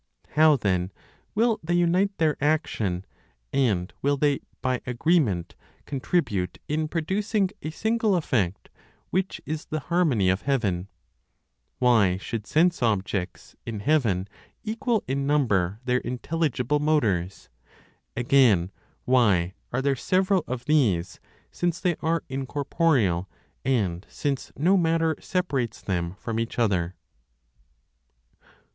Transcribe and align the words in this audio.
How 0.29 0.55
then 0.57 0.91
will 1.35 1.59
they 1.61 1.75
unite 1.75 2.17
their 2.17 2.35
action, 2.43 3.05
and 3.53 3.93
will 4.01 4.17
they, 4.17 4.39
by 4.59 4.81
agreement, 4.87 5.53
contribute 5.85 6.57
in 6.67 6.87
producing 6.87 7.51
a 7.61 7.69
single 7.69 8.15
effect, 8.15 8.69
which 9.11 9.41
is 9.45 9.65
the 9.65 9.79
harmony 9.91 10.27
of 10.31 10.41
heaven? 10.41 10.87
Why 11.77 12.17
should 12.17 12.47
sense 12.47 12.81
objects, 12.81 13.55
in 13.63 13.81
heaven, 13.81 14.27
equal 14.63 15.03
in 15.07 15.27
number 15.27 15.79
their 15.85 15.99
intelligible 15.99 16.79
motors? 16.79 17.49
Again, 18.17 18.71
why 19.05 19.53
are 19.71 19.83
there 19.83 19.95
several 19.95 20.43
of 20.47 20.65
these, 20.65 21.19
since 21.51 21.79
they 21.79 21.95
are 22.01 22.23
incorporeal, 22.27 23.29
and 23.63 24.07
since 24.09 24.51
no 24.57 24.77
matter 24.77 25.15
separates 25.19 25.79
them 25.79 26.15
from 26.15 26.39
each 26.39 26.57
other? 26.57 26.95